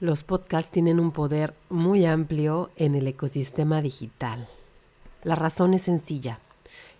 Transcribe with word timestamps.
Los 0.00 0.24
podcasts 0.24 0.70
tienen 0.70 0.98
un 0.98 1.10
poder 1.10 1.52
muy 1.68 2.06
amplio 2.06 2.70
en 2.76 2.94
el 2.94 3.06
ecosistema 3.06 3.82
digital. 3.82 4.48
La 5.24 5.34
razón 5.34 5.74
es 5.74 5.82
sencilla. 5.82 6.38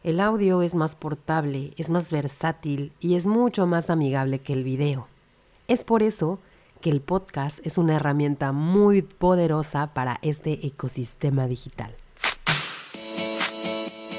El 0.05 0.21
audio 0.21 0.61
es 0.61 0.75
más 0.75 0.97
portable, 0.97 1.73
es 1.79 1.89
más 1.89 2.11
versátil 2.11 2.93
y 3.01 3.15
es 3.15 3.27
mucho 3.27 3.67
más 3.67 3.89
amigable 3.89 4.41
que 4.41 4.53
el 4.53 4.65
video. 4.65 5.09
Es 5.67 5.83
por 5.83 6.03
eso 6.03 6.41
que 6.83 6.91
el 6.91 7.01
podcast 7.01 7.67
es 7.67 7.79
una 7.79 7.97
herramienta 7.97 8.53
muy 8.53 9.01
poderosa 9.01 9.95
para 9.95 10.19
este 10.21 10.67
ecosistema 10.67 11.47
digital. 11.47 11.95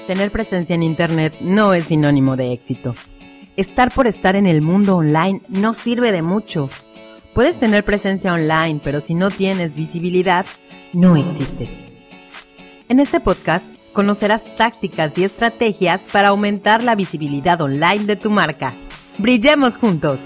Tener 0.08 0.32
presencia 0.32 0.74
en 0.74 0.82
Internet 0.82 1.36
no 1.42 1.76
es 1.76 1.84
sinónimo 1.86 2.36
de 2.36 2.52
éxito. 2.52 2.96
Estar 3.58 3.94
por 3.94 4.08
estar 4.08 4.36
en 4.36 4.48
el 4.48 4.64
mundo 4.64 4.98
online 4.98 5.44
no 5.50 5.74
sirve 5.74 6.12
de 6.12 6.24
mucho 6.24 6.68
Puedes 7.34 7.58
tener 7.58 7.86
presencia 7.86 8.34
online, 8.34 8.82
pero 8.84 9.00
si 9.00 9.14
no 9.14 9.32
tienes 9.32 9.74
visibilidad, 9.74 10.46
no 10.92 11.16
existes. 11.16 11.70
En 12.90 13.00
este 13.00 13.22
podcast 13.22 13.66
conocerás 13.94 14.44
tácticas 14.58 15.18
y 15.18 15.24
estrategias 15.24 16.02
para 16.12 16.28
aumentar 16.28 16.84
la 16.84 16.94
visibilidad 16.94 17.62
online 17.62 18.04
de 18.04 18.18
tu 18.18 18.30
marca. 18.30 18.74
¡Brillemos 19.18 19.78
juntos! 19.78 20.20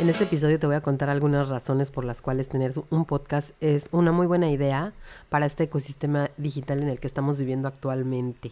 En 0.00 0.08
este 0.08 0.24
episodio 0.24 0.58
te 0.58 0.66
voy 0.66 0.74
a 0.74 0.80
contar 0.80 1.08
algunas 1.08 1.48
razones 1.48 1.92
por 1.92 2.04
las 2.04 2.20
cuales 2.20 2.48
tener 2.48 2.74
un 2.90 3.04
podcast 3.04 3.50
es 3.60 3.88
una 3.92 4.10
muy 4.10 4.26
buena 4.26 4.50
idea 4.50 4.92
para 5.28 5.46
este 5.46 5.64
ecosistema 5.64 6.32
digital 6.36 6.82
en 6.82 6.88
el 6.88 6.98
que 6.98 7.06
estamos 7.06 7.38
viviendo 7.38 7.68
actualmente 7.68 8.50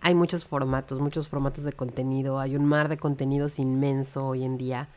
hay 0.00 0.14
muchos 0.14 0.44
formatos, 0.44 1.00
muchos 1.00 1.28
formatos 1.28 1.64
de 1.64 1.72
contenido, 1.72 2.38
hay 2.38 2.56
un 2.56 2.64
mar 2.64 2.88
de 2.88 2.98
contenidos 2.98 3.58
inmenso 3.58 4.26
hoy 4.26 4.44
en 4.44 4.58
día 4.58 4.88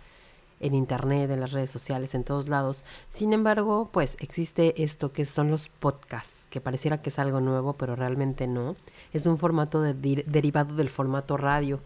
en 0.62 0.76
internet, 0.76 1.30
en 1.32 1.40
las 1.42 1.52
redes 1.52 1.70
sociales, 1.70 2.16
en 2.16 2.24
todos 2.24 2.48
lados. 2.48 2.86
Sin 3.10 3.34
embargo, 3.34 3.90
pues 3.92 4.16
existe 4.20 4.84
esto 4.84 5.12
que 5.12 5.26
son 5.26 5.52
los 5.52 5.70
podcasts, 5.70 6.48
que 6.50 6.62
pareciera 6.62 7.02
que 7.02 7.10
es 7.10 7.20
algo 7.20 7.42
nuevo, 7.42 7.74
pero 7.74 7.96
realmente 7.96 8.48
no. 8.48 8.76
Es 9.12 9.26
un 9.26 9.38
formato 9.38 9.82
derivado 9.82 10.76
del 10.76 10.90
formato 10.90 11.36
radio. 11.36 11.80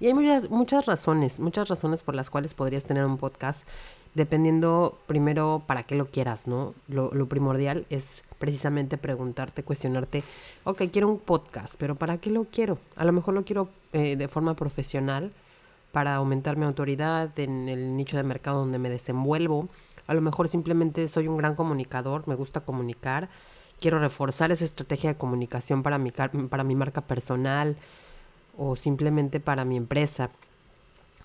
Y 0.00 0.06
hay 0.06 0.14
muchas, 0.14 0.50
muchas 0.50 0.86
razones, 0.86 1.38
muchas 1.38 1.68
razones 1.68 2.02
por 2.02 2.14
las 2.14 2.30
cuales 2.30 2.54
podrías 2.54 2.84
tener 2.84 3.04
un 3.04 3.16
podcast, 3.16 3.66
dependiendo 4.16 4.98
primero 5.06 5.62
para 5.66 5.82
qué 5.82 5.94
lo 5.94 6.06
quieras, 6.06 6.46
¿no? 6.46 6.74
Lo, 6.88 7.10
lo 7.12 7.28
primordial 7.28 7.84
es 7.90 8.16
precisamente 8.38 8.96
preguntarte, 8.96 9.62
cuestionarte, 9.62 10.22
ok, 10.64 10.84
quiero 10.90 11.08
un 11.08 11.18
podcast, 11.18 11.74
pero 11.78 11.96
¿para 11.96 12.16
qué 12.16 12.30
lo 12.30 12.44
quiero? 12.44 12.78
A 12.96 13.04
lo 13.04 13.12
mejor 13.12 13.34
lo 13.34 13.44
quiero 13.44 13.68
eh, 13.92 14.16
de 14.16 14.28
forma 14.28 14.56
profesional 14.56 15.32
para 15.92 16.14
aumentar 16.14 16.56
mi 16.56 16.64
autoridad 16.64 17.38
en 17.38 17.68
el 17.68 17.94
nicho 17.94 18.16
de 18.16 18.22
mercado 18.22 18.60
donde 18.60 18.78
me 18.78 18.88
desenvuelvo. 18.88 19.68
A 20.06 20.14
lo 20.14 20.22
mejor 20.22 20.48
simplemente 20.48 21.08
soy 21.08 21.28
un 21.28 21.36
gran 21.36 21.54
comunicador, 21.54 22.26
me 22.26 22.36
gusta 22.36 22.60
comunicar, 22.60 23.28
quiero 23.78 23.98
reforzar 23.98 24.50
esa 24.50 24.64
estrategia 24.64 25.12
de 25.12 25.18
comunicación 25.18 25.82
para 25.82 25.98
mi, 25.98 26.10
para 26.10 26.64
mi 26.64 26.74
marca 26.74 27.02
personal 27.02 27.76
o 28.56 28.76
simplemente 28.76 29.40
para 29.40 29.66
mi 29.66 29.76
empresa 29.76 30.30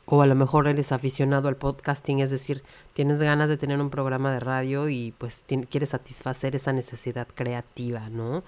o 0.05 0.21
a 0.21 0.25
lo 0.25 0.35
mejor 0.35 0.67
eres 0.67 0.91
aficionado 0.91 1.47
al 1.47 1.55
podcasting, 1.55 2.19
es 2.19 2.31
decir, 2.31 2.63
tienes 2.94 3.19
ganas 3.19 3.49
de 3.49 3.57
tener 3.57 3.80
un 3.80 3.89
programa 3.89 4.31
de 4.31 4.39
radio 4.39 4.89
y 4.89 5.13
pues 5.17 5.45
quieres 5.69 5.89
satisfacer 5.89 6.55
esa 6.55 6.73
necesidad 6.73 7.27
creativa, 7.33 8.09
¿no? 8.09 8.44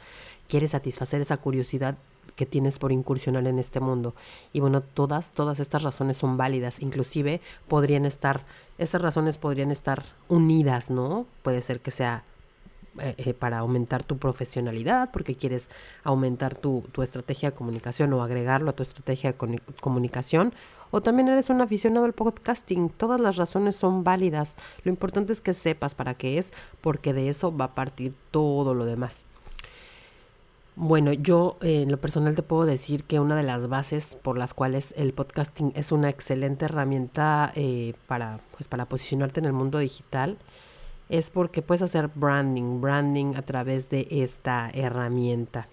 Quieres 0.47 0.71
satisfacer 0.71 1.21
esa 1.21 1.37
curiosidad 1.37 1.97
que 2.35 2.45
tienes 2.45 2.79
por 2.79 2.91
incursionar 2.91 3.47
en 3.47 3.59
este 3.59 3.79
mundo. 3.79 4.15
Y 4.51 4.59
bueno, 4.59 4.81
todas, 4.81 5.33
todas 5.33 5.59
estas 5.59 5.83
razones 5.83 6.17
son 6.17 6.37
válidas, 6.37 6.81
inclusive 6.81 7.41
podrían 7.67 8.05
estar, 8.05 8.45
esas 8.77 9.01
razones 9.01 9.37
podrían 9.37 9.71
estar 9.71 10.03
unidas, 10.29 10.89
¿no? 10.89 11.27
Puede 11.43 11.61
ser 11.61 11.81
que 11.81 11.91
sea 11.91 12.23
eh, 12.99 13.15
eh, 13.17 13.33
para 13.33 13.57
aumentar 13.57 14.03
tu 14.03 14.19
profesionalidad, 14.19 15.09
porque 15.11 15.35
quieres 15.35 15.67
aumentar 16.03 16.53
tu, 16.53 16.83
tu, 16.91 17.01
estrategia 17.01 17.49
de 17.49 17.55
comunicación 17.55 18.13
o 18.13 18.21
agregarlo 18.21 18.69
a 18.69 18.73
tu 18.73 18.83
estrategia 18.83 19.33
de 19.33 19.59
comunicación, 19.81 20.53
o 20.91 21.01
también 21.01 21.27
eres 21.27 21.49
un 21.49 21.59
aficionado 21.61 22.05
al 22.05 22.13
podcasting. 22.13 22.89
Todas 22.89 23.19
las 23.19 23.37
razones 23.37 23.75
son 23.77 24.03
válidas. 24.03 24.55
Lo 24.83 24.91
importante 24.91 25.33
es 25.33 25.41
que 25.41 25.55
sepas 25.55 25.95
para 25.95 26.13
qué 26.13 26.37
es, 26.37 26.51
porque 26.81 27.13
de 27.13 27.29
eso 27.29 27.55
va 27.55 27.65
a 27.65 27.73
partir 27.73 28.13
todo 28.29 28.75
lo 28.75 28.85
demás. 28.85 29.23
Bueno, 30.75 31.13
yo 31.13 31.57
eh, 31.61 31.81
en 31.81 31.91
lo 31.91 31.97
personal 31.99 32.35
te 32.35 32.43
puedo 32.43 32.67
decir 32.67 33.05
que 33.05 33.19
una 33.19 33.35
de 33.35 33.43
las 33.43 33.67
bases 33.69 34.17
por 34.21 34.37
las 34.37 34.53
cuales 34.53 34.93
el 34.97 35.13
podcasting 35.13 35.71
es 35.75 35.91
una 35.91 36.09
excelente 36.09 36.65
herramienta 36.65 37.53
para, 38.05 38.39
pues, 38.55 38.67
para 38.67 38.85
posicionarte 38.85 39.39
en 39.39 39.47
el 39.47 39.53
mundo 39.53 39.79
digital 39.79 40.37
es 41.09 41.29
porque 41.29 41.61
puedes 41.61 41.81
hacer 41.81 42.09
branding, 42.13 42.81
branding 42.81 43.35
a 43.35 43.41
través 43.41 43.89
de 43.89 44.07
esta 44.09 44.69
herramienta. 44.73 45.67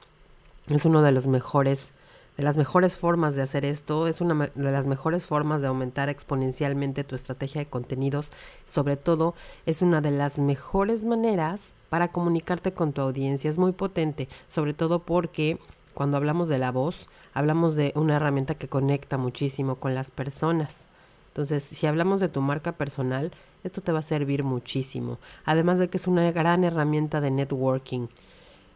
Es 0.69 0.85
uno 0.85 1.03
de 1.03 1.13
los 1.13 1.27
mejores 1.27 1.93
de 2.37 2.45
las 2.45 2.57
mejores 2.57 2.97
formas 2.97 3.35
de 3.35 3.43
hacer 3.43 3.67
esto, 3.67 4.07
es 4.07 4.23
una 4.23 4.51
de 4.55 4.71
las 4.71 4.87
mejores 4.87 5.27
formas 5.27 5.61
de 5.61 5.67
aumentar 5.67 6.09
exponencialmente 6.09 7.05
tu 7.05 7.15
estrategia 7.15 7.61
de 7.61 7.67
contenidos, 7.67 8.31
sobre 8.67 8.97
todo 8.97 9.35
es 9.67 9.83
una 9.83 10.01
de 10.01 10.11
las 10.11 10.39
mejores 10.39 11.05
maneras 11.05 11.75
para 11.91 12.09
comunicarte 12.09 12.73
con 12.73 12.95
tu 12.95 13.03
audiencia, 13.03 13.51
es 13.51 13.59
muy 13.59 13.73
potente, 13.73 14.27
sobre 14.49 14.73
todo 14.73 15.01
porque 15.01 15.59
cuando 15.93 16.17
hablamos 16.17 16.49
de 16.49 16.57
la 16.57 16.71
voz, 16.71 17.11
hablamos 17.35 17.77
de 17.77 17.93
una 17.95 18.17
herramienta 18.17 18.55
que 18.55 18.69
conecta 18.69 19.19
muchísimo 19.19 19.75
con 19.75 19.95
las 19.95 20.11
personas. 20.11 20.87
Entonces, 21.31 21.63
si 21.63 21.87
hablamos 21.87 22.21
de 22.21 22.29
tu 22.29 22.41
marca 22.41 22.73
personal, 22.73 23.31
esto 23.63 23.81
te 23.81 23.93
va 23.93 24.01
a 24.01 24.03
servir 24.03 24.43
muchísimo. 24.43 25.19
Además 25.45 25.79
de 25.79 25.89
que 25.89 25.97
es 25.97 26.07
una 26.07 26.31
gran 26.33 26.65
herramienta 26.65 27.21
de 27.21 27.31
networking. 27.31 28.09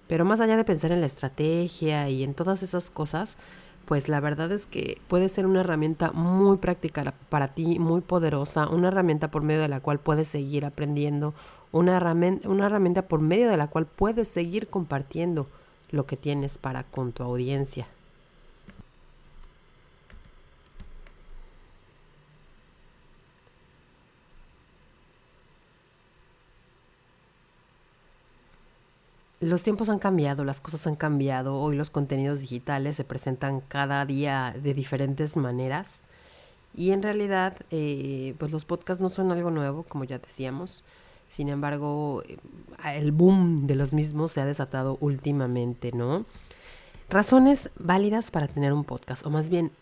Pero 0.06 0.24
más 0.24 0.40
allá 0.40 0.56
de 0.56 0.64
pensar 0.64 0.92
en 0.92 1.00
la 1.00 1.06
estrategia 1.06 2.08
y 2.08 2.22
en 2.22 2.34
todas 2.34 2.62
esas 2.62 2.90
cosas, 2.90 3.36
pues 3.86 4.08
la 4.08 4.20
verdad 4.20 4.52
es 4.52 4.66
que 4.66 4.98
puede 5.08 5.28
ser 5.28 5.46
una 5.46 5.60
herramienta 5.60 6.12
muy 6.12 6.56
práctica 6.58 7.14
para 7.28 7.48
ti, 7.48 7.78
muy 7.78 8.00
poderosa, 8.00 8.68
una 8.68 8.88
herramienta 8.88 9.30
por 9.30 9.42
medio 9.42 9.60
de 9.60 9.68
la 9.68 9.80
cual 9.80 9.98
puedes 9.98 10.28
seguir 10.28 10.64
aprendiendo, 10.64 11.34
una 11.72 11.96
herramienta, 11.96 12.48
una 12.48 12.66
herramienta 12.66 13.02
por 13.02 13.20
medio 13.20 13.48
de 13.48 13.56
la 13.56 13.68
cual 13.68 13.86
puedes 13.86 14.28
seguir 14.28 14.68
compartiendo 14.68 15.48
lo 15.90 16.06
que 16.06 16.16
tienes 16.16 16.58
para 16.58 16.84
con 16.84 17.12
tu 17.12 17.22
audiencia. 17.22 17.86
Los 29.44 29.62
tiempos 29.62 29.90
han 29.90 29.98
cambiado, 29.98 30.42
las 30.42 30.62
cosas 30.62 30.86
han 30.86 30.96
cambiado, 30.96 31.56
hoy 31.56 31.76
los 31.76 31.90
contenidos 31.90 32.40
digitales 32.40 32.96
se 32.96 33.04
presentan 33.04 33.60
cada 33.60 34.06
día 34.06 34.56
de 34.58 34.72
diferentes 34.72 35.36
maneras 35.36 36.00
y 36.74 36.92
en 36.92 37.02
realidad 37.02 37.58
eh, 37.70 38.34
pues 38.38 38.52
los 38.52 38.64
podcasts 38.64 39.02
no 39.02 39.10
son 39.10 39.32
algo 39.32 39.50
nuevo, 39.50 39.82
como 39.82 40.04
ya 40.04 40.18
decíamos, 40.18 40.82
sin 41.28 41.50
embargo 41.50 42.22
eh, 42.26 42.38
el 42.86 43.12
boom 43.12 43.66
de 43.66 43.74
los 43.74 43.92
mismos 43.92 44.32
se 44.32 44.40
ha 44.40 44.46
desatado 44.46 44.96
últimamente, 45.02 45.92
¿no? 45.92 46.24
Razones 47.10 47.68
válidas 47.78 48.30
para 48.30 48.48
tener 48.48 48.72
un 48.72 48.84
podcast, 48.84 49.26
o 49.26 49.30
más 49.30 49.50
bien 49.50 49.72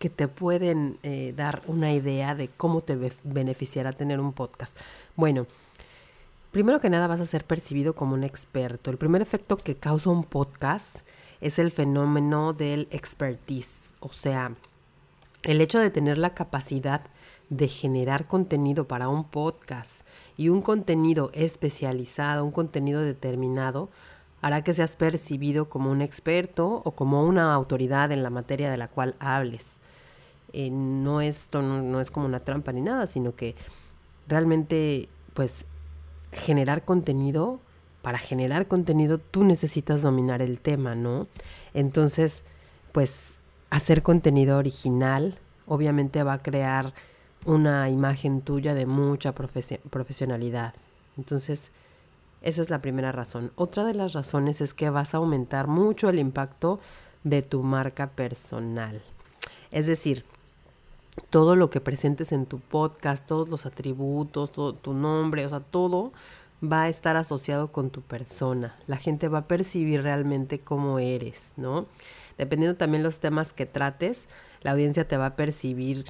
que 0.00 0.10
te 0.10 0.26
pueden 0.26 0.98
eh, 1.04 1.32
dar 1.36 1.62
una 1.68 1.92
idea 1.92 2.34
de 2.34 2.48
cómo 2.48 2.80
te 2.80 2.98
beneficiará 3.22 3.92
tener 3.92 4.18
un 4.18 4.32
podcast. 4.32 4.76
Bueno, 5.14 5.46
Primero 6.52 6.80
que 6.80 6.90
nada 6.90 7.06
vas 7.06 7.20
a 7.20 7.24
ser 7.24 7.46
percibido 7.46 7.94
como 7.94 8.12
un 8.12 8.24
experto. 8.24 8.90
El 8.90 8.98
primer 8.98 9.22
efecto 9.22 9.56
que 9.56 9.76
causa 9.76 10.10
un 10.10 10.22
podcast 10.22 10.98
es 11.40 11.58
el 11.58 11.70
fenómeno 11.70 12.52
del 12.52 12.88
expertise, 12.90 13.94
o 14.00 14.10
sea, 14.10 14.54
el 15.44 15.62
hecho 15.62 15.78
de 15.78 15.90
tener 15.90 16.18
la 16.18 16.34
capacidad 16.34 17.06
de 17.48 17.68
generar 17.68 18.26
contenido 18.26 18.86
para 18.86 19.08
un 19.08 19.24
podcast 19.24 20.02
y 20.36 20.50
un 20.50 20.60
contenido 20.60 21.30
especializado, 21.32 22.44
un 22.44 22.52
contenido 22.52 23.00
determinado, 23.00 23.88
hará 24.42 24.62
que 24.62 24.74
seas 24.74 24.94
percibido 24.96 25.70
como 25.70 25.90
un 25.90 26.02
experto 26.02 26.82
o 26.84 26.90
como 26.90 27.24
una 27.24 27.54
autoridad 27.54 28.12
en 28.12 28.22
la 28.22 28.30
materia 28.30 28.70
de 28.70 28.76
la 28.76 28.88
cual 28.88 29.16
hables. 29.20 29.78
Eh, 30.52 30.68
no, 30.70 31.22
esto 31.22 31.62
no, 31.62 31.80
no 31.80 31.98
es 31.98 32.10
como 32.10 32.26
una 32.26 32.40
trampa 32.40 32.72
ni 32.72 32.82
nada, 32.82 33.06
sino 33.06 33.34
que 33.34 33.56
realmente 34.28 35.08
pues 35.32 35.64
generar 36.32 36.84
contenido, 36.84 37.60
para 38.02 38.18
generar 38.18 38.66
contenido 38.66 39.18
tú 39.18 39.44
necesitas 39.44 40.02
dominar 40.02 40.42
el 40.42 40.58
tema, 40.58 40.94
¿no? 40.94 41.28
Entonces, 41.74 42.42
pues 42.92 43.38
hacer 43.70 44.02
contenido 44.02 44.58
original 44.58 45.38
obviamente 45.66 46.22
va 46.22 46.34
a 46.34 46.42
crear 46.42 46.92
una 47.44 47.88
imagen 47.88 48.40
tuya 48.40 48.74
de 48.74 48.86
mucha 48.86 49.32
profesionalidad. 49.32 50.74
Entonces, 51.16 51.70
esa 52.42 52.62
es 52.62 52.70
la 52.70 52.80
primera 52.80 53.12
razón. 53.12 53.52
Otra 53.54 53.84
de 53.84 53.94
las 53.94 54.12
razones 54.12 54.60
es 54.60 54.74
que 54.74 54.90
vas 54.90 55.14
a 55.14 55.18
aumentar 55.18 55.68
mucho 55.68 56.08
el 56.08 56.18
impacto 56.18 56.80
de 57.24 57.42
tu 57.42 57.62
marca 57.62 58.08
personal. 58.10 59.02
Es 59.70 59.86
decir, 59.86 60.24
todo 61.30 61.56
lo 61.56 61.70
que 61.70 61.80
presentes 61.80 62.32
en 62.32 62.46
tu 62.46 62.58
podcast, 62.58 63.26
todos 63.26 63.48
los 63.48 63.66
atributos, 63.66 64.52
todo 64.52 64.74
tu 64.74 64.94
nombre, 64.94 65.44
o 65.44 65.48
sea, 65.48 65.60
todo 65.60 66.12
va 66.62 66.82
a 66.82 66.88
estar 66.88 67.16
asociado 67.16 67.72
con 67.72 67.90
tu 67.90 68.02
persona. 68.02 68.76
La 68.86 68.96
gente 68.96 69.28
va 69.28 69.38
a 69.38 69.48
percibir 69.48 70.02
realmente 70.02 70.60
cómo 70.60 70.98
eres, 70.98 71.52
¿no? 71.56 71.86
Dependiendo 72.38 72.76
también 72.76 73.02
los 73.02 73.18
temas 73.18 73.52
que 73.52 73.66
trates, 73.66 74.26
la 74.62 74.72
audiencia 74.72 75.06
te 75.06 75.16
va 75.16 75.26
a 75.26 75.36
percibir, 75.36 76.06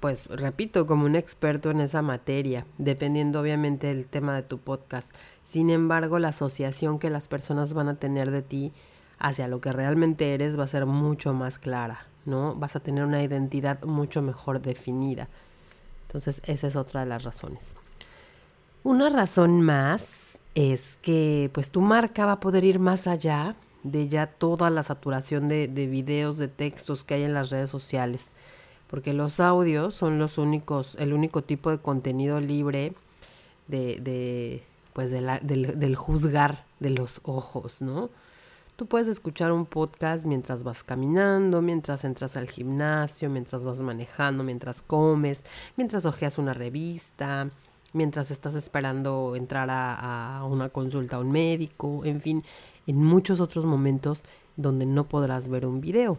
pues, 0.00 0.26
repito, 0.26 0.86
como 0.86 1.06
un 1.06 1.16
experto 1.16 1.70
en 1.70 1.80
esa 1.80 2.02
materia, 2.02 2.66
dependiendo 2.78 3.40
obviamente 3.40 3.86
del 3.88 4.06
tema 4.06 4.34
de 4.34 4.42
tu 4.42 4.58
podcast. 4.58 5.12
Sin 5.44 5.70
embargo, 5.70 6.18
la 6.18 6.28
asociación 6.28 6.98
que 6.98 7.10
las 7.10 7.28
personas 7.28 7.72
van 7.74 7.88
a 7.88 7.98
tener 7.98 8.30
de 8.30 8.42
ti 8.42 8.72
hacia 9.18 9.48
lo 9.48 9.60
que 9.60 9.72
realmente 9.72 10.34
eres 10.34 10.58
va 10.58 10.64
a 10.64 10.68
ser 10.68 10.84
mucho 10.84 11.32
más 11.32 11.58
clara, 11.58 12.06
¿no? 12.26 12.54
Vas 12.54 12.76
a 12.76 12.80
tener 12.80 13.04
una 13.04 13.22
identidad 13.22 13.82
mucho 13.82 14.22
mejor 14.22 14.60
definida. 14.60 15.28
Entonces, 16.06 16.40
esa 16.44 16.66
es 16.68 16.76
otra 16.76 17.00
de 17.00 17.06
las 17.06 17.24
razones. 17.24 17.74
Una 18.82 19.08
razón 19.08 19.62
más 19.62 20.38
es 20.54 20.98
que 21.02 21.50
pues 21.52 21.70
tu 21.70 21.80
marca 21.80 22.26
va 22.26 22.32
a 22.32 22.40
poder 22.40 22.64
ir 22.64 22.78
más 22.78 23.06
allá 23.06 23.56
de 23.82 24.08
ya 24.08 24.26
toda 24.26 24.70
la 24.70 24.82
saturación 24.82 25.48
de, 25.48 25.68
de 25.68 25.86
videos, 25.86 26.38
de 26.38 26.48
textos 26.48 27.04
que 27.04 27.14
hay 27.14 27.22
en 27.22 27.34
las 27.34 27.50
redes 27.50 27.70
sociales. 27.70 28.32
Porque 28.88 29.12
los 29.12 29.40
audios 29.40 29.94
son 29.94 30.18
los 30.18 30.38
únicos, 30.38 30.96
el 31.00 31.12
único 31.12 31.42
tipo 31.42 31.70
de 31.70 31.78
contenido 31.78 32.40
libre 32.40 32.92
de, 33.66 33.98
de 34.00 34.62
pues 34.92 35.10
de 35.10 35.20
la, 35.20 35.40
del, 35.40 35.78
del 35.78 35.96
juzgar 35.96 36.64
de 36.80 36.90
los 36.90 37.20
ojos, 37.24 37.82
¿no? 37.82 38.10
Tú 38.76 38.86
puedes 38.86 39.06
escuchar 39.06 39.52
un 39.52 39.66
podcast 39.66 40.24
mientras 40.24 40.64
vas 40.64 40.82
caminando, 40.82 41.62
mientras 41.62 42.02
entras 42.02 42.36
al 42.36 42.50
gimnasio, 42.50 43.30
mientras 43.30 43.62
vas 43.62 43.78
manejando, 43.78 44.42
mientras 44.42 44.82
comes, 44.82 45.44
mientras 45.76 46.04
hojeas 46.04 46.38
una 46.38 46.54
revista, 46.54 47.50
mientras 47.92 48.32
estás 48.32 48.56
esperando 48.56 49.36
entrar 49.36 49.68
a, 49.70 50.42
una 50.50 50.70
consulta 50.70 51.16
a 51.16 51.20
un 51.20 51.30
médico, 51.30 52.04
en 52.04 52.20
fin, 52.20 52.42
en 52.88 52.96
muchos 52.96 53.38
otros 53.38 53.64
momentos 53.64 54.24
donde 54.56 54.86
no 54.86 55.04
podrás 55.04 55.46
ver 55.48 55.66
un 55.66 55.80
video. 55.80 56.18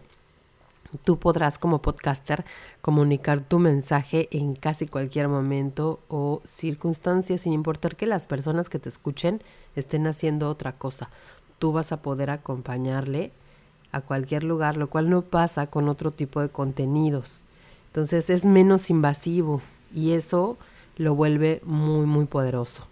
Tú 1.04 1.20
podrás 1.20 1.60
como 1.60 1.82
podcaster 1.82 2.46
comunicar 2.82 3.42
tu 3.42 3.60
mensaje 3.60 4.30
en 4.32 4.56
casi 4.56 4.88
cualquier 4.88 5.28
momento 5.28 6.00
o 6.08 6.42
circunstancia 6.46 7.38
sin 7.38 7.52
importar 7.52 7.98
que 7.98 8.06
las 8.06 8.28
personas 8.28 8.70
que 8.70 8.80
te 8.80 8.88
escuchen 8.88 9.44
estén 9.76 10.08
haciendo 10.08 10.50
otra 10.50 10.72
cosa. 10.78 11.10
Tú 11.60 11.72
vas 11.72 11.92
a 11.92 12.02
poder 12.02 12.30
acompañarle 12.30 13.32
a 13.92 14.02
cualquier 14.02 14.44
lugar, 14.44 14.78
lo 14.78 14.90
cual 14.90 15.10
no 15.10 15.22
pasa 15.22 15.68
con 15.68 15.88
otro 15.88 16.12
tipo 16.12 16.42
de 16.42 16.50
contenidos. 16.50 17.44
Entonces 17.88 18.30
es 18.30 18.46
menos 18.46 18.90
invasivo 18.90 19.62
y 19.94 20.12
eso 20.12 20.58
lo 20.98 21.16
vuelve 21.16 21.62
muy, 21.64 22.06
muy 22.06 22.26
poderoso. 22.26 22.86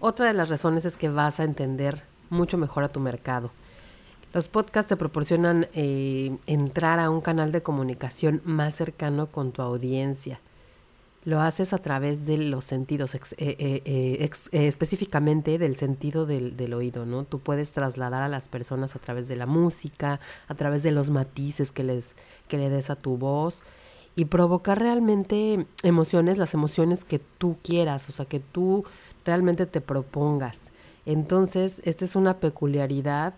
Otra 0.00 0.26
de 0.26 0.32
las 0.32 0.48
razones 0.48 0.84
es 0.84 0.96
que 0.96 1.08
vas 1.08 1.40
a 1.40 1.44
entender 1.44 2.04
mucho 2.30 2.56
mejor 2.56 2.84
a 2.84 2.88
tu 2.88 3.00
mercado. 3.00 3.50
Los 4.32 4.48
podcasts 4.48 4.88
te 4.88 4.96
proporcionan 4.96 5.68
eh, 5.72 6.36
entrar 6.46 6.98
a 6.98 7.10
un 7.10 7.20
canal 7.20 7.50
de 7.50 7.62
comunicación 7.62 8.42
más 8.44 8.74
cercano 8.74 9.26
con 9.26 9.52
tu 9.52 9.62
audiencia. 9.62 10.40
Lo 11.24 11.40
haces 11.40 11.72
a 11.72 11.78
través 11.78 12.26
de 12.26 12.38
los 12.38 12.64
sentidos, 12.64 13.14
eh, 13.14 13.20
eh, 13.36 14.30
específicamente 14.52 15.58
del 15.58 15.76
sentido 15.76 16.26
del, 16.26 16.56
del, 16.56 16.72
oído, 16.74 17.04
¿no? 17.06 17.24
Tú 17.24 17.40
puedes 17.40 17.72
trasladar 17.72 18.22
a 18.22 18.28
las 18.28 18.48
personas 18.48 18.96
a 18.96 18.98
través 18.98 19.28
de 19.28 19.36
la 19.36 19.46
música, 19.46 20.20
a 20.46 20.54
través 20.54 20.82
de 20.82 20.92
los 20.92 21.10
matices 21.10 21.72
que, 21.72 21.84
les, 21.84 22.14
que 22.46 22.56
le 22.56 22.70
des 22.70 22.88
a 22.88 22.96
tu 22.96 23.18
voz 23.18 23.62
y 24.18 24.24
provocar 24.24 24.80
realmente 24.80 25.66
emociones, 25.84 26.38
las 26.38 26.54
emociones 26.54 27.04
que 27.04 27.20
tú 27.20 27.56
quieras, 27.62 28.08
o 28.08 28.12
sea, 28.12 28.24
que 28.24 28.40
tú 28.40 28.84
realmente 29.24 29.66
te 29.66 29.80
propongas. 29.80 30.58
Entonces, 31.06 31.80
esta 31.84 32.04
es 32.04 32.16
una 32.16 32.38
peculiaridad 32.38 33.34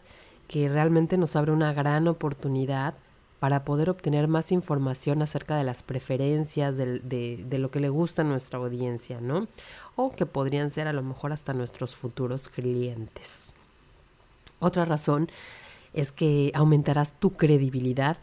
que 0.49 0.69
realmente 0.69 1.19
nos 1.19 1.37
abre 1.37 1.53
una 1.53 1.73
gran 1.73 2.09
oportunidad 2.09 2.95
para 3.41 3.65
poder 3.65 3.89
obtener 3.89 4.29
más 4.29 4.53
información 4.53 5.23
acerca 5.23 5.57
de 5.57 5.65
las 5.65 5.83
preferencias, 5.83 6.77
de, 6.77 7.47
lo 7.51 7.71
que 7.71 7.81
le 7.81 7.89
gusta 7.89 8.21
a 8.23 8.27
nuestra 8.27 8.59
audiencia, 8.59 9.21
¿no? 9.21 9.49
O 9.97 10.13
que 10.13 10.27
podrían 10.27 10.71
ser 10.71 10.87
a 10.87 10.93
lo 10.93 11.03
mejor 11.03 11.33
hasta 11.33 11.55
nuestros 11.55 11.97
futuros 11.97 12.51
clientes. 12.51 13.55
Otra 14.61 14.85
razón 14.85 15.31
es 15.95 16.13
que 16.13 16.53
aumentarás 16.55 17.13
tu 17.19 17.33
credibilidad 17.33 18.19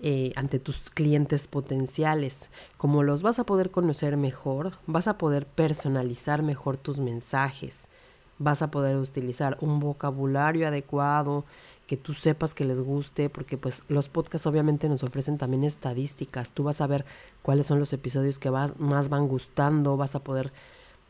eh, 0.00 0.32
ante 0.34 0.58
tus 0.58 0.78
clientes 0.78 1.46
potenciales. 1.46 2.48
Como 2.78 3.02
los 3.02 3.22
vas 3.22 3.38
a 3.38 3.44
poder 3.44 3.70
conocer 3.70 4.16
mejor, 4.16 4.78
vas 4.86 5.08
a 5.08 5.18
poder 5.18 5.44
personalizar 5.44 6.42
mejor 6.42 6.78
tus 6.78 6.98
mensajes, 6.98 7.87
vas 8.38 8.62
a 8.62 8.70
poder 8.70 8.96
utilizar 8.96 9.56
un 9.60 9.80
vocabulario 9.80 10.68
adecuado, 10.68 11.44
que 11.86 11.96
tú 11.96 12.12
sepas 12.14 12.54
que 12.54 12.64
les 12.64 12.80
guste, 12.80 13.30
porque 13.30 13.56
pues 13.56 13.82
los 13.88 14.08
podcasts 14.08 14.46
obviamente 14.46 14.88
nos 14.88 15.02
ofrecen 15.02 15.38
también 15.38 15.64
estadísticas. 15.64 16.50
Tú 16.50 16.64
vas 16.64 16.80
a 16.80 16.86
ver 16.86 17.04
cuáles 17.42 17.66
son 17.66 17.78
los 17.80 17.92
episodios 17.92 18.38
que 18.38 18.50
más 18.50 19.08
van 19.08 19.26
gustando, 19.26 19.96
vas 19.96 20.14
a 20.14 20.20
poder 20.20 20.52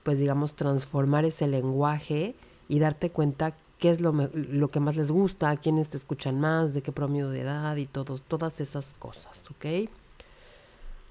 pues 0.04 0.18
digamos 0.18 0.54
transformar 0.54 1.24
ese 1.24 1.46
lenguaje 1.46 2.34
y 2.68 2.78
darte 2.78 3.10
cuenta 3.10 3.56
qué 3.78 3.90
es 3.90 4.00
lo, 4.00 4.12
lo 4.32 4.70
que 4.70 4.80
más 4.80 4.96
les 4.96 5.10
gusta, 5.10 5.56
quiénes 5.56 5.90
te 5.90 5.96
escuchan 5.96 6.40
más, 6.40 6.74
de 6.74 6.82
qué 6.82 6.92
promedio 6.92 7.28
de 7.28 7.40
edad 7.40 7.76
y 7.76 7.86
todo, 7.86 8.18
todas 8.18 8.60
esas 8.60 8.94
cosas, 8.98 9.50
¿ok? 9.50 9.90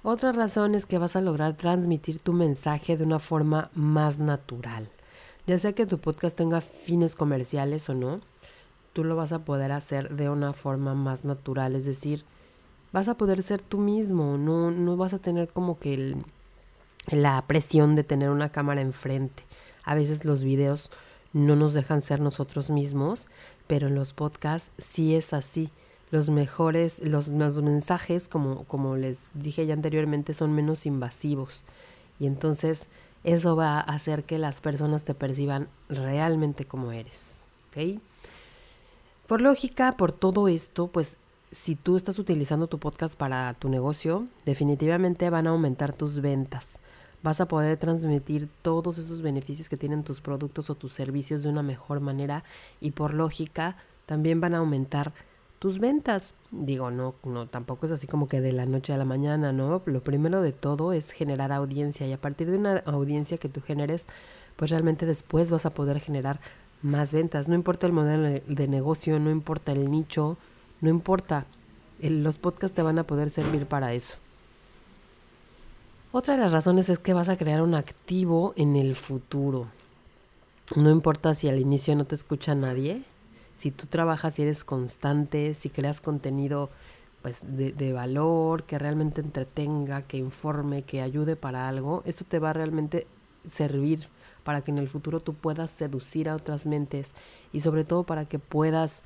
Otra 0.03 0.31
razón 0.31 0.75
es 0.75 0.85
que 0.85 0.97
vas 0.97 1.15
a 1.15 1.21
lograr 1.21 1.57
transmitir 1.57 2.19
tu 2.19 2.33
mensaje 2.33 2.95
de 2.97 3.03
una 3.03 3.19
forma 3.19 3.69
más 3.73 4.19
natural. 4.19 4.89
Ya 5.47 5.57
sea 5.59 5.71
que 5.73 5.85
tu 5.85 5.97
podcast 5.97 6.35
tenga 6.35 6.59
fines 6.59 7.15
comerciales 7.15 7.89
o 7.89 7.95
no, 7.95 8.19
tú 8.91 9.05
lo 9.05 9.15
vas 9.15 9.31
a 9.31 9.45
poder 9.45 9.71
hacer 9.71 10.15
de 10.15 10.29
una 10.29 10.51
forma 10.51 10.93
más 10.93 11.23
natural, 11.23 11.73
es 11.75 11.85
decir, 11.85 12.25
vas 12.91 13.07
a 13.07 13.15
poder 13.15 13.41
ser 13.43 13.61
tú 13.61 13.77
mismo, 13.77 14.37
no, 14.37 14.71
no 14.71 14.97
vas 14.97 15.13
a 15.13 15.19
tener 15.19 15.47
como 15.47 15.79
que 15.79 15.93
el, 15.93 16.17
la 17.09 17.41
presión 17.47 17.95
de 17.95 18.03
tener 18.03 18.29
una 18.29 18.49
cámara 18.49 18.81
enfrente. 18.81 19.43
A 19.85 19.95
veces 19.95 20.25
los 20.25 20.43
videos 20.43 20.91
no 21.31 21.55
nos 21.55 21.73
dejan 21.73 22.01
ser 22.01 22.19
nosotros 22.19 22.69
mismos, 22.69 23.29
pero 23.67 23.87
en 23.87 23.95
los 23.95 24.11
podcasts 24.11 24.71
sí 24.77 25.15
es 25.15 25.31
así. 25.31 25.69
Los 26.11 26.29
mejores, 26.29 26.99
los, 26.99 27.29
los 27.29 27.61
mensajes, 27.61 28.27
como, 28.27 28.65
como 28.65 28.97
les 28.97 29.27
dije 29.33 29.65
ya 29.65 29.73
anteriormente, 29.73 30.33
son 30.33 30.53
menos 30.53 30.85
invasivos. 30.85 31.63
Y 32.19 32.25
entonces 32.25 32.87
eso 33.23 33.55
va 33.55 33.79
a 33.79 33.81
hacer 33.81 34.23
que 34.23 34.37
las 34.37 34.61
personas 34.61 35.03
te 35.03 35.13
perciban 35.13 35.67
realmente 35.89 36.65
como 36.65 36.91
eres. 36.91 37.43
¿Ok? 37.69 37.99
Por 39.27 39.41
lógica, 39.41 39.93
por 39.93 40.11
todo 40.11 40.47
esto, 40.47 40.87
pues 40.87 41.17
si 41.51 41.75
tú 41.75 41.97
estás 41.97 42.19
utilizando 42.19 42.67
tu 42.67 42.79
podcast 42.79 43.17
para 43.17 43.53
tu 43.53 43.69
negocio, 43.69 44.27
definitivamente 44.45 45.29
van 45.29 45.47
a 45.47 45.51
aumentar 45.51 45.93
tus 45.93 46.21
ventas 46.21 46.79
vas 47.23 47.41
a 47.41 47.47
poder 47.47 47.77
transmitir 47.77 48.49
todos 48.61 48.97
esos 48.97 49.21
beneficios 49.21 49.69
que 49.69 49.77
tienen 49.77 50.03
tus 50.03 50.21
productos 50.21 50.69
o 50.69 50.75
tus 50.75 50.93
servicios 50.93 51.43
de 51.43 51.49
una 51.49 51.63
mejor 51.63 51.99
manera 51.99 52.43
y 52.79 52.91
por 52.91 53.13
lógica 53.13 53.75
también 54.05 54.39
van 54.39 54.53
a 54.53 54.59
aumentar 54.59 55.13
tus 55.59 55.79
ventas. 55.79 56.33
Digo, 56.51 56.91
no, 56.91 57.15
no, 57.23 57.47
tampoco 57.47 57.85
es 57.85 57.91
así 57.91 58.07
como 58.07 58.27
que 58.27 58.41
de 58.41 58.51
la 58.51 58.65
noche 58.65 58.93
a 58.93 58.97
la 58.97 59.05
mañana, 59.05 59.51
¿no? 59.51 59.81
Lo 59.85 60.03
primero 60.03 60.41
de 60.41 60.51
todo 60.51 60.93
es 60.93 61.11
generar 61.11 61.51
audiencia 61.51 62.07
y 62.07 62.13
a 62.13 62.21
partir 62.21 62.49
de 62.51 62.57
una 62.57 62.77
audiencia 62.85 63.37
que 63.37 63.49
tú 63.49 63.61
generes, 63.61 64.05
pues 64.55 64.71
realmente 64.71 65.05
después 65.05 65.51
vas 65.51 65.65
a 65.65 65.73
poder 65.73 65.99
generar 65.99 66.39
más 66.81 67.13
ventas. 67.13 67.47
No 67.47 67.55
importa 67.55 67.87
el 67.87 67.93
modelo 67.93 68.41
de 68.45 68.67
negocio, 68.67 69.19
no 69.19 69.31
importa 69.31 69.71
el 69.71 69.89
nicho, 69.89 70.37
no 70.81 70.89
importa. 70.89 71.45
los 72.01 72.37
podcasts 72.37 72.75
te 72.75 72.83
van 72.83 72.99
a 72.99 73.07
poder 73.07 73.29
servir 73.29 73.65
para 73.65 73.93
eso. 73.93 74.15
Otra 76.11 76.35
de 76.35 76.39
las 76.39 76.53
razones 76.53 76.89
es 76.89 76.99
que 76.99 77.13
vas 77.13 77.29
a 77.29 77.37
crear 77.37 77.61
un 77.61 77.75
activo 77.75 78.53
en 78.55 78.75
el 78.75 78.95
futuro. 78.95 79.67
No 80.75 80.89
importa 80.89 81.33
si 81.35 81.47
al 81.47 81.59
inicio 81.59 81.95
no 81.95 82.05
te 82.05 82.15
escucha 82.15 82.55
nadie, 82.55 83.03
si 83.57 83.71
tú 83.71 83.87
trabajas 83.87 84.37
y 84.39 84.43
eres 84.43 84.63
constante, 84.63 85.55
si 85.55 85.69
creas 85.69 85.99
contenido 85.99 86.69
pues 87.21 87.39
de, 87.41 87.93
valor, 87.93 88.63
que 88.63 88.77
realmente 88.77 89.19
entretenga, 89.19 90.03
que 90.03 90.17
informe, 90.17 90.83
que 90.83 91.01
ayude 91.01 91.35
para 91.35 91.67
algo, 91.67 92.03
eso 92.05 92.23
te 92.23 92.39
va 92.39 92.51
a 92.51 92.53
realmente 92.53 93.07
servir 93.49 94.07
para 94.43 94.61
que 94.61 94.71
en 94.71 94.77
el 94.77 94.87
futuro 94.87 95.19
tú 95.19 95.33
puedas 95.33 95.71
seducir 95.71 96.29
a 96.29 96.35
otras 96.35 96.65
mentes 96.65 97.13
y 97.51 97.61
sobre 97.61 97.83
todo 97.83 98.03
para 98.03 98.25
que 98.25 98.39
puedas 98.39 99.01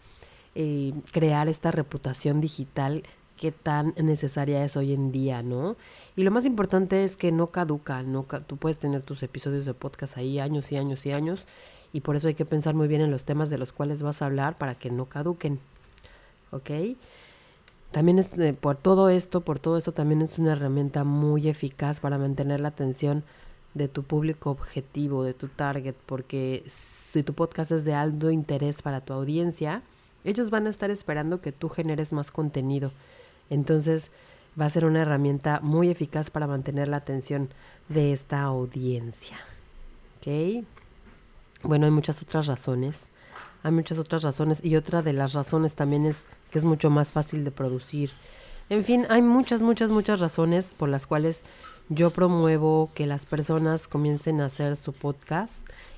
eh, 0.54 0.94
crear 1.12 1.48
esta 1.48 1.72
reputación 1.72 2.42
digital 2.42 3.04
qué 3.38 3.52
tan 3.52 3.96
necesaria 3.98 4.64
es 4.64 4.78
hoy 4.78 4.94
en 4.94 5.12
día, 5.12 5.42
¿no? 5.42 5.76
Y 6.16 6.22
lo 6.22 6.30
más 6.30 6.46
importante 6.46 7.04
es 7.04 7.18
que 7.18 7.32
no 7.32 7.48
caduca, 7.48 8.04
no 8.04 8.28
tú 8.46 8.58
puedes 8.58 8.78
tener 8.78 9.02
tus 9.02 9.24
episodios 9.24 9.66
de 9.66 9.74
podcast 9.74 10.18
ahí 10.18 10.38
años 10.38 10.72
y 10.72 10.78
años 10.78 11.04
y 11.08 11.12
años 11.12 11.48
y 11.94 12.02
por 12.02 12.16
eso 12.16 12.28
hay 12.28 12.36
que 12.36 12.46
pensar 12.46 12.74
muy 12.74 12.88
bien 12.88 13.02
en 13.02 13.12
los 13.12 13.26
temas 13.26 13.50
de 13.50 13.58
los 13.58 13.72
cuales 13.72 14.02
vas 14.02 14.22
a 14.22 14.26
hablar 14.28 14.58
para 14.58 14.76
que 14.76 14.90
no 14.90 15.06
caduquen, 15.06 15.60
¿ok? 16.52 16.72
también 17.92 18.20
es, 18.20 18.38
eh, 18.38 18.54
por 18.54 18.78
todo 18.78 19.10
esto, 19.10 19.42
por 19.42 19.60
todo 19.60 19.78
eso, 19.78 19.92
también 19.92 20.22
es 20.22 20.40
una 20.40 20.54
herramienta 20.54 21.04
muy 21.04 21.50
eficaz 21.50 22.00
para 22.00 22.18
mantener 22.18 22.62
la 22.62 22.70
atención 22.70 23.24
de 23.74 23.88
tu 23.88 24.04
público 24.04 24.50
objetivo, 24.50 25.24
de 25.24 25.34
tu 25.34 25.48
target, 25.48 25.96
porque 26.06 26.64
si 26.68 27.24
tu 27.24 27.34
podcast 27.34 27.72
es 27.72 27.86
de 27.86 27.94
alto 27.94 28.32
interés 28.32 28.82
para 28.82 29.02
tu 29.02 29.14
audiencia, 29.14 29.84
ellos 30.24 30.50
van 30.50 30.68
a 30.68 30.70
estar 30.70 30.90
esperando 30.90 31.42
que 31.42 31.52
tú 31.52 31.70
generes 31.70 32.14
más 32.14 32.32
contenido. 32.32 32.92
Entonces 33.50 34.12
va 34.60 34.66
a 34.66 34.70
ser 34.70 34.86
una 34.86 35.02
herramienta 35.02 35.60
muy 35.62 35.90
eficaz 35.90 36.30
para 36.30 36.48
mantener 36.48 36.88
la 36.88 36.98
atención 36.98 37.50
de 37.90 38.14
esta 38.14 38.42
audiencia. 38.42 39.38
¿Ok? 40.18 40.66
Bueno, 41.64 41.86
hay 41.86 41.92
muchas 41.92 42.22
otras 42.22 42.48
razones. 42.48 43.04
Hay 43.64 43.72
muchas 43.72 43.98
otras 44.00 44.24
razones 44.24 44.64
y 44.64 44.76
otra 44.76 45.02
de 45.02 45.14
las 45.14 45.34
razones 45.34 45.76
también 45.76 46.06
es 46.06 46.26
que 46.50 46.58
es 46.60 46.66
mucho 46.66 46.90
más 46.90 47.12
fácil 47.12 47.44
de 47.44 47.52
producir. 47.52 48.12
En 48.70 48.84
fin, 48.84 49.06
hay 49.10 49.22
muchas, 49.22 49.62
muchas, 49.62 49.92
muchas 49.92 50.20
razones 50.20 50.74
por 50.78 50.90
las 50.90 51.06
cuales 51.06 51.44
yo 51.90 52.10
promuevo 52.10 52.90
que 52.96 53.06
las 53.06 53.26
personas 53.26 53.88
comiencen 53.88 54.42
a 54.42 54.46
hacer 54.46 54.78
su 54.78 54.94
podcast 54.94 55.54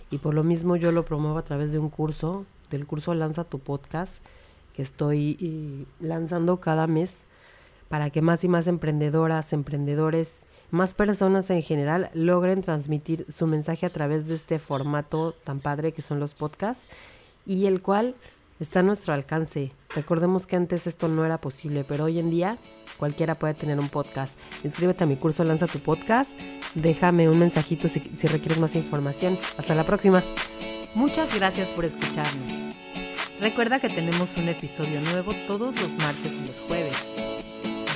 y 0.10 0.18
por 0.18 0.34
lo 0.34 0.44
mismo 0.44 0.76
yo 0.76 0.92
lo 0.92 1.06
promuevo 1.06 1.38
a 1.38 1.46
través 1.46 1.72
de 1.72 1.80
un 1.80 1.90
curso, 1.90 2.46
del 2.70 2.86
curso 2.86 3.14
Lanza 3.14 3.44
tu 3.44 3.60
podcast, 3.60 4.16
que 4.76 4.82
estoy 4.82 5.38
eh, 5.40 5.86
lanzando 6.00 6.60
cada 6.60 6.88
mes 6.88 7.26
para 7.90 8.10
que 8.10 8.22
más 8.22 8.44
y 8.44 8.48
más 8.48 8.68
emprendedoras, 8.68 9.54
emprendedores, 9.54 10.46
más 10.74 10.96
personas 10.96 11.52
en 11.52 11.62
general 11.62 12.10
logren 12.16 12.64
transmitir 12.64 13.28
su 13.30 13.46
mensaje 13.46 13.86
a 13.86 13.92
través 13.92 14.28
de 14.28 14.34
este 14.34 14.58
formato 14.58 15.36
tan 15.44 15.60
padre 15.60 15.92
que 15.92 16.02
son 16.02 16.20
los 16.20 16.34
podcasts 16.34 16.88
y 17.46 17.68
el 17.68 17.84
cual 17.84 18.16
está 18.60 18.80
a 18.80 18.84
nuestro 18.84 19.14
alcance. 19.14 19.72
Recordemos 19.96 20.48
que 20.48 20.56
antes 20.56 20.88
esto 20.88 21.08
no 21.08 21.26
era 21.26 21.38
posible, 21.40 21.84
pero 21.84 22.06
hoy 22.06 22.18
en 22.18 22.32
día 22.32 22.58
cualquiera 22.98 23.36
puede 23.36 23.54
tener 23.54 23.80
un 23.80 23.90
podcast. 23.90 24.36
Inscríbete 24.64 25.04
a 25.04 25.08
mi 25.08 25.16
curso 25.16 25.44
Lanza 25.44 25.68
tu 25.68 25.78
podcast. 25.78 26.32
Déjame 26.74 27.30
un 27.30 27.38
mensajito 27.38 27.88
si, 27.88 28.00
si 28.18 28.26
requieres 28.26 28.60
más 28.60 28.76
información. 28.76 29.38
Hasta 29.60 29.76
la 29.76 29.84
próxima. 29.84 30.24
Muchas 30.96 31.36
gracias 31.36 31.68
por 31.70 31.86
escucharnos. 31.86 32.74
Recuerda 33.40 33.80
que 33.80 33.90
tenemos 33.90 34.28
un 34.38 34.50
episodio 34.50 35.02
nuevo 35.02 35.34
todos 35.46 35.80
los 35.80 35.92
martes 35.98 36.32
y 36.32 36.42
los 36.42 36.60
jueves. 36.62 36.83